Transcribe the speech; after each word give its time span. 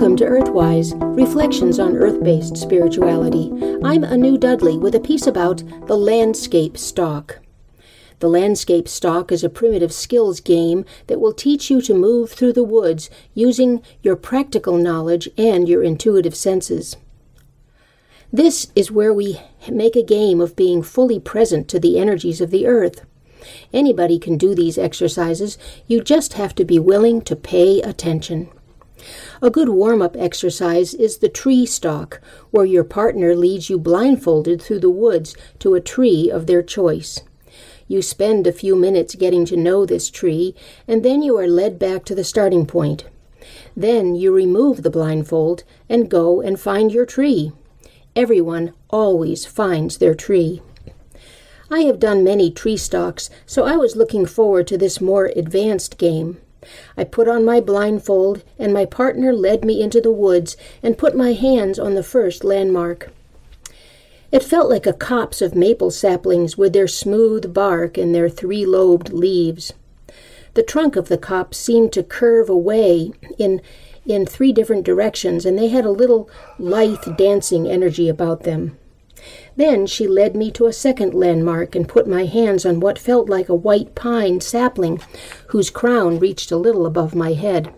Welcome 0.00 0.16
to 0.16 0.24
Earthwise 0.24 0.94
Reflections 1.14 1.78
on 1.78 1.94
Earth 1.94 2.24
based 2.24 2.56
Spirituality. 2.56 3.50
I'm 3.84 4.02
Anu 4.02 4.38
Dudley 4.38 4.78
with 4.78 4.94
a 4.94 4.98
piece 4.98 5.26
about 5.26 5.62
the 5.88 5.94
landscape 5.98 6.78
stalk. 6.78 7.38
The 8.20 8.28
landscape 8.30 8.88
stalk 8.88 9.30
is 9.30 9.44
a 9.44 9.50
primitive 9.50 9.92
skills 9.92 10.40
game 10.40 10.86
that 11.08 11.20
will 11.20 11.34
teach 11.34 11.68
you 11.68 11.82
to 11.82 11.92
move 11.92 12.32
through 12.32 12.54
the 12.54 12.64
woods 12.64 13.10
using 13.34 13.82
your 14.02 14.16
practical 14.16 14.78
knowledge 14.78 15.28
and 15.36 15.68
your 15.68 15.82
intuitive 15.82 16.34
senses. 16.34 16.96
This 18.32 18.72
is 18.74 18.90
where 18.90 19.12
we 19.12 19.42
make 19.70 19.96
a 19.96 20.02
game 20.02 20.40
of 20.40 20.56
being 20.56 20.82
fully 20.82 21.20
present 21.20 21.68
to 21.68 21.78
the 21.78 21.98
energies 21.98 22.40
of 22.40 22.50
the 22.50 22.66
earth. 22.66 23.04
Anybody 23.70 24.18
can 24.18 24.38
do 24.38 24.54
these 24.54 24.78
exercises, 24.78 25.58
you 25.86 26.02
just 26.02 26.32
have 26.32 26.54
to 26.54 26.64
be 26.64 26.78
willing 26.78 27.20
to 27.20 27.36
pay 27.36 27.82
attention. 27.82 28.48
A 29.42 29.50
good 29.50 29.68
warm 29.68 30.02
up 30.02 30.16
exercise 30.18 30.94
is 30.94 31.18
the 31.18 31.28
tree 31.28 31.66
stalk, 31.66 32.20
where 32.50 32.64
your 32.64 32.84
partner 32.84 33.34
leads 33.34 33.70
you 33.70 33.78
blindfolded 33.78 34.60
through 34.60 34.80
the 34.80 34.90
woods 34.90 35.36
to 35.60 35.74
a 35.74 35.80
tree 35.80 36.30
of 36.30 36.46
their 36.46 36.62
choice. 36.62 37.20
You 37.88 38.02
spend 38.02 38.46
a 38.46 38.52
few 38.52 38.76
minutes 38.76 39.14
getting 39.14 39.44
to 39.46 39.56
know 39.56 39.84
this 39.84 40.10
tree, 40.10 40.54
and 40.86 41.04
then 41.04 41.22
you 41.22 41.36
are 41.38 41.48
led 41.48 41.78
back 41.78 42.04
to 42.04 42.14
the 42.14 42.24
starting 42.24 42.66
point. 42.66 43.04
Then 43.76 44.14
you 44.14 44.32
remove 44.32 44.82
the 44.82 44.90
blindfold 44.90 45.64
and 45.88 46.10
go 46.10 46.40
and 46.40 46.60
find 46.60 46.92
your 46.92 47.06
tree. 47.06 47.52
Everyone 48.14 48.74
always 48.90 49.46
finds 49.46 49.98
their 49.98 50.14
tree. 50.14 50.62
I 51.70 51.80
have 51.80 52.00
done 52.00 52.24
many 52.24 52.50
tree 52.50 52.76
stalks, 52.76 53.30
so 53.46 53.64
I 53.64 53.76
was 53.76 53.96
looking 53.96 54.26
forward 54.26 54.66
to 54.68 54.78
this 54.78 55.00
more 55.00 55.26
advanced 55.36 55.98
game. 55.98 56.38
I 56.96 57.04
put 57.04 57.28
on 57.28 57.44
my 57.44 57.60
blindfold, 57.60 58.42
and 58.58 58.72
my 58.72 58.84
partner 58.84 59.32
led 59.32 59.64
me 59.64 59.82
into 59.82 60.00
the 60.00 60.10
woods 60.10 60.56
and 60.82 60.98
put 60.98 61.16
my 61.16 61.32
hands 61.32 61.78
on 61.78 61.94
the 61.94 62.02
first 62.02 62.44
landmark. 62.44 63.10
It 64.32 64.44
felt 64.44 64.70
like 64.70 64.86
a 64.86 64.92
copse 64.92 65.42
of 65.42 65.54
maple 65.54 65.90
saplings 65.90 66.56
with 66.56 66.72
their 66.72 66.86
smooth 66.86 67.52
bark 67.52 67.98
and 67.98 68.14
their 68.14 68.28
three 68.28 68.64
lobed 68.64 69.12
leaves. 69.12 69.72
The 70.54 70.62
trunk 70.62 70.96
of 70.96 71.08
the 71.08 71.18
copse 71.18 71.58
seemed 71.58 71.92
to 71.92 72.02
curve 72.02 72.48
away 72.48 73.12
in, 73.38 73.60
in 74.06 74.26
three 74.26 74.52
different 74.52 74.84
directions, 74.84 75.46
and 75.46 75.58
they 75.58 75.68
had 75.68 75.84
a 75.84 75.90
little 75.90 76.28
lithe 76.58 77.16
dancing 77.16 77.68
energy 77.68 78.08
about 78.08 78.42
them. 78.42 78.76
Then 79.56 79.86
she 79.86 80.06
led 80.06 80.34
me 80.34 80.50
to 80.52 80.66
a 80.66 80.72
second 80.72 81.14
landmark 81.14 81.74
and 81.74 81.88
put 81.88 82.06
my 82.06 82.24
hands 82.24 82.64
on 82.64 82.80
what 82.80 82.98
felt 82.98 83.28
like 83.28 83.48
a 83.48 83.54
white 83.54 83.94
pine 83.94 84.40
sapling 84.40 85.00
whose 85.48 85.70
crown 85.70 86.18
reached 86.18 86.50
a 86.50 86.56
little 86.56 86.86
above 86.86 87.14
my 87.14 87.32
head. 87.32 87.72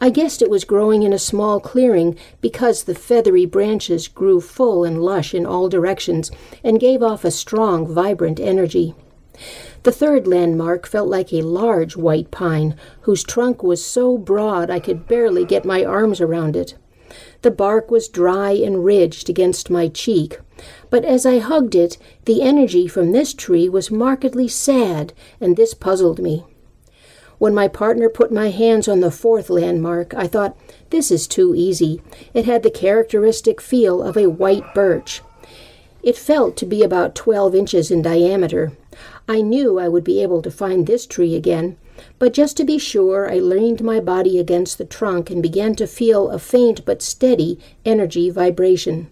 I 0.00 0.08
guessed 0.08 0.40
it 0.40 0.48
was 0.48 0.64
growing 0.64 1.02
in 1.02 1.12
a 1.12 1.18
small 1.18 1.60
clearing 1.60 2.16
because 2.40 2.84
the 2.84 2.94
feathery 2.94 3.44
branches 3.44 4.08
grew 4.08 4.40
full 4.40 4.82
and 4.82 5.02
lush 5.02 5.34
in 5.34 5.44
all 5.44 5.68
directions 5.68 6.30
and 6.64 6.80
gave 6.80 7.02
off 7.02 7.24
a 7.24 7.30
strong, 7.30 7.86
vibrant 7.86 8.40
energy. 8.40 8.94
The 9.82 9.92
third 9.92 10.26
landmark 10.26 10.86
felt 10.86 11.08
like 11.08 11.32
a 11.32 11.42
large 11.42 11.96
white 11.96 12.30
pine 12.30 12.76
whose 13.02 13.22
trunk 13.22 13.62
was 13.62 13.84
so 13.84 14.16
broad 14.16 14.70
I 14.70 14.80
could 14.80 15.06
barely 15.06 15.44
get 15.44 15.64
my 15.64 15.84
arms 15.84 16.20
around 16.20 16.56
it. 16.56 16.74
The 17.42 17.50
bark 17.50 17.90
was 17.90 18.08
dry 18.08 18.52
and 18.52 18.84
ridged 18.84 19.28
against 19.28 19.70
my 19.70 19.88
cheek, 19.88 20.38
but 20.90 21.04
as 21.04 21.24
I 21.24 21.38
hugged 21.38 21.74
it, 21.74 21.98
the 22.24 22.42
energy 22.42 22.86
from 22.86 23.12
this 23.12 23.32
tree 23.32 23.68
was 23.68 23.90
markedly 23.90 24.48
sad, 24.48 25.12
and 25.40 25.56
this 25.56 25.74
puzzled 25.74 26.18
me. 26.18 26.44
When 27.38 27.54
my 27.54 27.68
partner 27.68 28.10
put 28.10 28.30
my 28.30 28.50
hands 28.50 28.86
on 28.86 29.00
the 29.00 29.10
fourth 29.10 29.48
landmark, 29.48 30.12
I 30.12 30.26
thought, 30.26 30.56
this 30.90 31.10
is 31.10 31.26
too 31.26 31.54
easy. 31.54 32.02
It 32.34 32.44
had 32.44 32.62
the 32.62 32.70
characteristic 32.70 33.62
feel 33.62 34.02
of 34.02 34.16
a 34.16 34.28
white 34.28 34.74
birch. 34.74 35.22
It 36.02 36.16
felt 36.16 36.56
to 36.58 36.66
be 36.66 36.82
about 36.82 37.14
12 37.14 37.54
inches 37.54 37.90
in 37.90 38.02
diameter. 38.02 38.72
I 39.26 39.40
knew 39.40 39.78
I 39.78 39.88
would 39.88 40.04
be 40.04 40.22
able 40.22 40.42
to 40.42 40.50
find 40.50 40.86
this 40.86 41.06
tree 41.06 41.34
again, 41.34 41.78
but 42.18 42.32
just 42.32 42.56
to 42.56 42.64
be 42.64 42.78
sure, 42.78 43.30
I 43.30 43.38
leaned 43.38 43.82
my 43.82 44.00
body 44.00 44.38
against 44.38 44.78
the 44.78 44.84
trunk 44.84 45.30
and 45.30 45.42
began 45.42 45.74
to 45.76 45.86
feel 45.86 46.30
a 46.30 46.38
faint 46.38 46.84
but 46.84 47.02
steady 47.02 47.58
energy 47.84 48.30
vibration. 48.30 49.08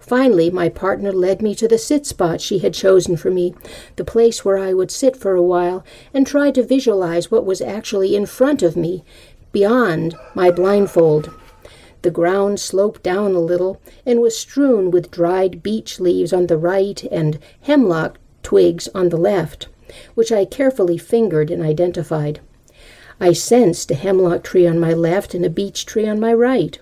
Finally, 0.00 0.50
my 0.50 0.68
partner 0.68 1.12
led 1.12 1.40
me 1.40 1.54
to 1.54 1.68
the 1.68 1.78
sit 1.78 2.04
spot 2.04 2.40
she 2.40 2.58
had 2.58 2.74
chosen 2.74 3.16
for 3.16 3.30
me, 3.30 3.54
the 3.96 4.04
place 4.04 4.44
where 4.44 4.58
I 4.58 4.74
would 4.74 4.90
sit 4.90 5.16
for 5.16 5.34
a 5.34 5.42
while 5.42 5.84
and 6.12 6.26
try 6.26 6.50
to 6.50 6.64
visualize 6.64 7.30
what 7.30 7.46
was 7.46 7.60
actually 7.60 8.16
in 8.16 8.26
front 8.26 8.62
of 8.62 8.76
me, 8.76 9.04
beyond 9.52 10.16
my 10.34 10.50
blindfold. 10.50 11.30
The 12.02 12.10
ground 12.10 12.58
sloped 12.58 13.02
down 13.02 13.34
a 13.34 13.40
little 13.40 13.80
and 14.06 14.20
was 14.20 14.36
strewn 14.36 14.90
with 14.90 15.10
dried 15.10 15.62
beech 15.62 16.00
leaves 16.00 16.32
on 16.32 16.46
the 16.46 16.56
right 16.56 17.04
and 17.04 17.38
hemlock 17.60 18.18
twigs 18.42 18.88
on 18.94 19.10
the 19.10 19.16
left, 19.16 19.68
which 20.14 20.32
I 20.32 20.44
carefully 20.44 20.98
fingered 20.98 21.50
and 21.50 21.62
identified. 21.62 22.40
I 23.20 23.32
sensed 23.32 23.90
a 23.90 23.94
hemlock 23.94 24.44
tree 24.44 24.66
on 24.66 24.78
my 24.78 24.92
left 24.92 25.34
and 25.34 25.44
a 25.44 25.50
beech 25.50 25.84
tree 25.84 26.08
on 26.08 26.18
my 26.18 26.32
right. 26.32 26.78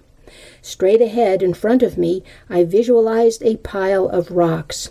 Straight 0.62 1.02
ahead 1.02 1.42
in 1.42 1.54
front 1.54 1.82
of 1.82 1.98
me, 1.98 2.22
I 2.48 2.64
visualized 2.64 3.42
a 3.42 3.56
pile 3.56 4.08
of 4.08 4.30
rocks. 4.30 4.90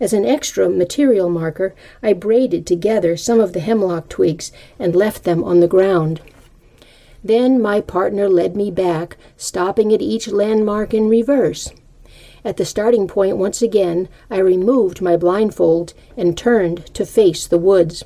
As 0.00 0.12
an 0.12 0.24
extra 0.24 0.68
material 0.68 1.28
marker, 1.28 1.74
I 2.02 2.12
braided 2.12 2.66
together 2.66 3.16
some 3.16 3.40
of 3.40 3.52
the 3.52 3.60
hemlock 3.60 4.08
twigs 4.08 4.50
and 4.78 4.96
left 4.96 5.24
them 5.24 5.44
on 5.44 5.60
the 5.60 5.68
ground. 5.68 6.20
Then 7.22 7.60
my 7.60 7.80
partner 7.80 8.28
led 8.28 8.56
me 8.56 8.70
back, 8.70 9.16
stopping 9.36 9.92
at 9.92 10.02
each 10.02 10.28
landmark 10.28 10.92
in 10.92 11.08
reverse. 11.08 11.70
At 12.44 12.56
the 12.56 12.64
starting 12.64 13.06
point, 13.06 13.36
once 13.36 13.62
again, 13.62 14.08
I 14.30 14.38
removed 14.38 15.00
my 15.00 15.16
blindfold 15.16 15.94
and 16.16 16.36
turned 16.36 16.86
to 16.94 17.06
face 17.06 17.46
the 17.46 17.58
woods. 17.58 18.04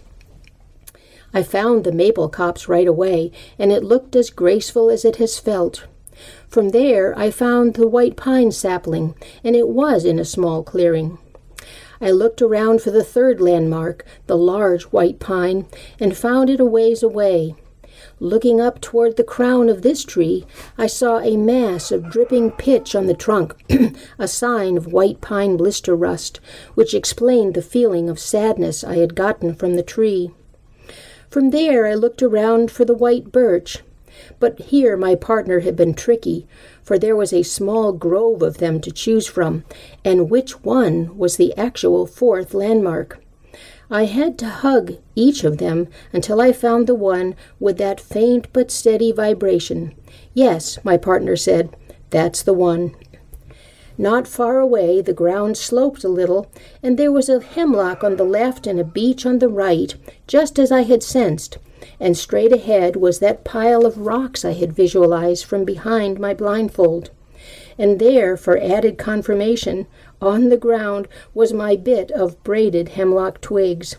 I 1.33 1.43
found 1.43 1.85
the 1.85 1.93
maple 1.93 2.29
copse 2.29 2.69
right 2.69 2.87
away, 2.87 3.33
and 3.59 3.73
it 3.73 3.85
looked 3.85 4.15
as 4.15 4.31
graceful 4.31 4.91
as 4.91 5.05
it 5.05 5.17
has 5.17 5.39
felt. 5.39 5.87
From 6.49 6.71
there 6.71 7.19
I 7.19 7.31
found 7.31 7.75
the 7.75 7.89
white 7.89 8.17
pine 8.17 8.53
sapling, 8.53 9.15
and 9.45 9.57
it 9.57 9.69
was 9.69 10.05
in 10.05 10.19
a 10.19 10.25
small 10.25 10.63
clearing. 10.63 11.19
I 12.01 12.11
looked 12.11 12.43
around 12.43 12.83
for 12.83 12.91
the 12.91 13.05
third 13.05 13.41
landmark, 13.41 14.05
the 14.27 14.37
large 14.37 14.85
white 14.85 15.19
pine, 15.19 15.67
and 15.99 16.17
found 16.17 16.51
it 16.51 16.61
a 16.61 16.65
ways 16.65 17.03
away. 17.03 17.55
Looking 18.21 18.61
up 18.61 18.81
toward 18.81 19.17
the 19.17 19.25
crown 19.25 19.69
of 19.69 19.83
this 19.83 20.05
tree, 20.05 20.47
I 20.77 20.87
saw 20.87 21.21
a 21.21 21.37
mass 21.37 21.93
of 21.93 22.11
dripping 22.11 22.53
pitch 22.53 22.95
on 22.95 23.07
the 23.07 23.15
trunk, 23.15 23.55
a 24.19 24.29
sign 24.29 24.77
of 24.77 24.93
white 24.93 25.21
pine 25.21 25.57
blister 25.57 25.95
rust, 25.95 26.41
which 26.75 26.95
explained 26.95 27.55
the 27.55 27.63
feeling 27.63 28.09
of 28.09 28.19
sadness 28.19 28.83
I 28.83 28.97
had 28.97 29.15
gotten 29.15 29.55
from 29.55 29.75
the 29.75 29.83
tree. 29.83 30.31
From 31.29 31.51
there 31.51 31.87
I 31.87 31.95
looked 31.95 32.23
around 32.23 32.71
for 32.71 32.85
the 32.85 32.95
white 32.95 33.33
birch, 33.33 33.83
but 34.41 34.59
here 34.59 34.97
my 34.97 35.15
partner 35.15 35.61
had 35.61 35.77
been 35.77 35.95
tricky, 35.95 36.47
for 36.83 36.99
there 36.99 37.17
was 37.17 37.33
a 37.33 37.43
small 37.43 37.93
grove 37.93 38.43
of 38.43 38.59
them 38.59 38.81
to 38.81 38.91
choose 38.91 39.27
from, 39.27 39.65
and 40.05 40.31
which 40.31 40.63
one 40.63 41.17
was 41.19 41.37
the 41.37 41.57
actual 41.57 42.07
fourth 42.07 42.55
landmark? 42.55 43.21
I 43.91 44.05
had 44.05 44.39
to 44.39 44.47
hug 44.47 44.95
each 45.15 45.45
of 45.45 45.59
them 45.59 45.89
until 46.13 46.41
I 46.41 46.53
found 46.53 46.87
the 46.87 46.95
one 46.95 47.35
with 47.61 47.79
that 47.79 48.01
faint 48.01 48.49
but 48.53 48.71
steady 48.71 49.13
vibration. 49.13 49.95
Yes, 50.35 50.79
my 50.85 50.97
partner 50.97 51.37
said, 51.37 51.75
that's 52.11 52.43
the 52.43 52.55
one. 52.55 52.95
Not 53.99 54.29
far 54.29 54.59
away, 54.59 55.01
the 55.01 55.13
ground 55.13 55.57
sloped 55.57 56.05
a 56.05 56.09
little, 56.09 56.51
and 56.83 56.99
there 56.99 57.13
was 57.13 57.29
a 57.29 57.41
hemlock 57.41 58.05
on 58.05 58.17
the 58.17 58.25
left 58.25 58.67
and 58.67 58.79
a 58.79 58.85
beech 58.85 59.25
on 59.25 59.39
the 59.39 59.49
right, 59.49 59.95
just 60.27 60.59
as 60.59 60.71
I 60.71 60.83
had 60.83 61.03
sensed 61.03 61.59
and 62.01 62.17
straight 62.17 62.53
ahead 62.53 62.97
was 62.97 63.19
that 63.19 63.45
pile 63.45 63.87
of 63.87 63.99
rocks 63.99 64.45
I 64.45 64.53
had 64.53 64.73
visualized 64.73 65.45
from 65.45 65.65
behind 65.65 66.19
my 66.19 66.35
blindfold. 66.35 67.11
And 67.79 67.99
there, 67.99 68.37
for 68.37 68.59
added 68.59 68.99
confirmation, 68.99 69.87
on 70.21 70.49
the 70.49 70.57
ground 70.57 71.09
was 71.35 71.53
my 71.53 71.77
bit 71.77 72.11
of 72.11 72.43
braided 72.43 72.91
hemlock 72.91 73.41
twigs. 73.41 73.97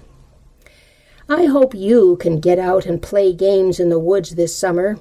I 1.30 1.46
hope 1.46 1.76
you 1.76 2.16
can 2.18 2.40
get 2.40 2.58
out 2.58 2.86
and 2.86 3.02
play 3.02 3.34
games 3.34 3.80
in 3.80 3.90
the 3.90 4.00
woods 4.00 4.36
this 4.36 4.56
summer. 4.56 4.98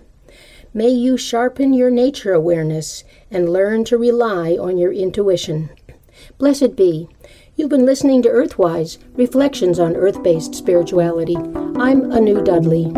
May 0.75 0.91
you 0.91 1.17
sharpen 1.17 1.73
your 1.73 1.91
nature 1.91 2.33
awareness 2.33 3.05
and 3.31 3.49
learn 3.49 3.85
to 3.85 3.97
rely 3.97 4.57
on 4.61 4.77
your 4.77 4.93
intuition. 4.93 5.71
Blessed 6.37 6.77
be. 6.77 7.09
You've 7.55 7.71
been 7.71 7.87
listening 7.87 8.21
to 8.23 8.29
Earthwise 8.29 8.99
Reflections 9.15 9.79
on 9.79 9.97
Earth 9.97 10.23
Based 10.23 10.55
Spirituality. 10.55 11.37
I'm 11.37 12.13
Anu 12.13 12.43
Dudley. 12.45 12.93